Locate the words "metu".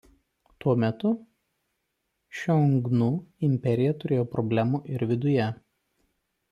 0.83-1.11